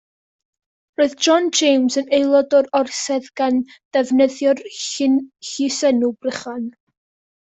Roedd 0.99 1.11
John 1.25 1.49
James 1.59 1.97
yn 2.01 2.07
aelod 2.19 2.55
o'r 2.61 2.71
orsedd 2.79 3.29
gan 3.41 3.59
ddefnyddio'r 3.97 4.63
llysenw 4.77 6.13
Brychan. 6.23 6.65